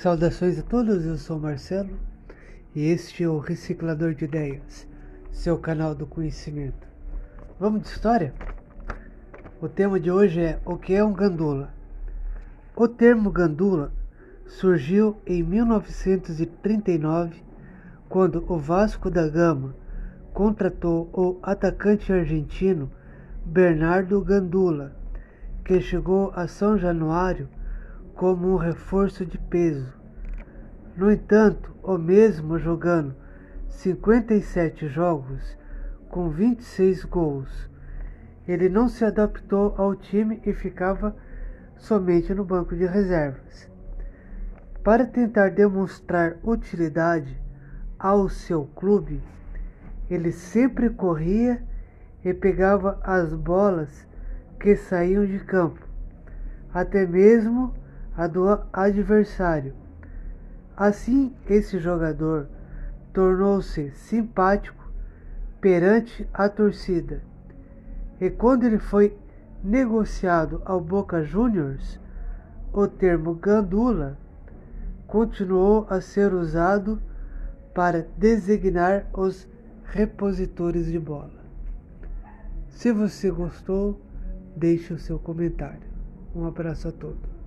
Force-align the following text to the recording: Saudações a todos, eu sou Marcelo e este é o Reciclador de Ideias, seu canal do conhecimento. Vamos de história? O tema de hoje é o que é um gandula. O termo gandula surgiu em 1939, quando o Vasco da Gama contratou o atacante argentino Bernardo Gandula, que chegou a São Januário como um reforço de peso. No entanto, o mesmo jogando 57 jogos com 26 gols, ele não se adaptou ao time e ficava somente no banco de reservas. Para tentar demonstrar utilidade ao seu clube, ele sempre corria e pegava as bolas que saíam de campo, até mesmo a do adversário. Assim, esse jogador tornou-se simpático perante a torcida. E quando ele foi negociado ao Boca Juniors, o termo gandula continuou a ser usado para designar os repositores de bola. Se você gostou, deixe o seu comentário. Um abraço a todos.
Saudações 0.00 0.58
a 0.58 0.62
todos, 0.62 1.04
eu 1.04 1.18
sou 1.18 1.38
Marcelo 1.38 2.00
e 2.74 2.86
este 2.86 3.22
é 3.22 3.28
o 3.28 3.38
Reciclador 3.38 4.14
de 4.14 4.24
Ideias, 4.24 4.88
seu 5.30 5.58
canal 5.58 5.94
do 5.94 6.06
conhecimento. 6.06 6.88
Vamos 7.58 7.82
de 7.82 7.88
história? 7.88 8.32
O 9.60 9.68
tema 9.68 10.00
de 10.00 10.10
hoje 10.10 10.40
é 10.40 10.58
o 10.64 10.78
que 10.78 10.94
é 10.94 11.04
um 11.04 11.12
gandula. 11.12 11.68
O 12.74 12.88
termo 12.88 13.30
gandula 13.30 13.92
surgiu 14.46 15.18
em 15.26 15.42
1939, 15.42 17.44
quando 18.08 18.42
o 18.50 18.56
Vasco 18.56 19.10
da 19.10 19.28
Gama 19.28 19.76
contratou 20.32 21.10
o 21.12 21.38
atacante 21.42 22.10
argentino 22.10 22.90
Bernardo 23.44 24.18
Gandula, 24.22 24.96
que 25.62 25.78
chegou 25.78 26.32
a 26.34 26.46
São 26.46 26.78
Januário 26.78 27.50
como 28.20 28.52
um 28.52 28.56
reforço 28.56 29.24
de 29.24 29.38
peso. 29.38 29.94
No 30.94 31.10
entanto, 31.10 31.74
o 31.82 31.96
mesmo 31.96 32.58
jogando 32.58 33.14
57 33.66 34.88
jogos 34.88 35.56
com 36.10 36.28
26 36.28 37.06
gols, 37.06 37.70
ele 38.46 38.68
não 38.68 38.90
se 38.90 39.06
adaptou 39.06 39.74
ao 39.78 39.96
time 39.96 40.38
e 40.44 40.52
ficava 40.52 41.16
somente 41.78 42.34
no 42.34 42.44
banco 42.44 42.76
de 42.76 42.84
reservas. 42.84 43.70
Para 44.84 45.06
tentar 45.06 45.52
demonstrar 45.52 46.36
utilidade 46.44 47.40
ao 47.98 48.28
seu 48.28 48.66
clube, 48.76 49.22
ele 50.10 50.30
sempre 50.30 50.90
corria 50.90 51.62
e 52.22 52.34
pegava 52.34 53.00
as 53.02 53.32
bolas 53.32 54.06
que 54.58 54.76
saíam 54.76 55.24
de 55.24 55.38
campo, 55.38 55.80
até 56.70 57.06
mesmo 57.06 57.80
a 58.20 58.26
do 58.26 58.60
adversário. 58.70 59.72
Assim, 60.76 61.34
esse 61.48 61.78
jogador 61.78 62.48
tornou-se 63.14 63.90
simpático 63.92 64.92
perante 65.58 66.28
a 66.34 66.46
torcida. 66.46 67.22
E 68.20 68.28
quando 68.28 68.64
ele 68.64 68.78
foi 68.78 69.16
negociado 69.64 70.60
ao 70.66 70.82
Boca 70.82 71.22
Juniors, 71.24 71.98
o 72.74 72.86
termo 72.86 73.34
gandula 73.34 74.18
continuou 75.06 75.86
a 75.88 76.02
ser 76.02 76.34
usado 76.34 77.00
para 77.74 78.06
designar 78.18 79.06
os 79.14 79.48
repositores 79.84 80.84
de 80.86 80.98
bola. 80.98 81.40
Se 82.68 82.92
você 82.92 83.30
gostou, 83.30 83.98
deixe 84.54 84.92
o 84.92 84.98
seu 84.98 85.18
comentário. 85.18 85.88
Um 86.34 86.44
abraço 86.44 86.86
a 86.88 86.92
todos. 86.92 87.39